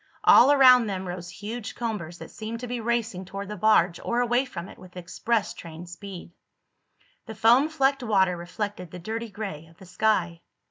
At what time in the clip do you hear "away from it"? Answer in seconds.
4.19-4.79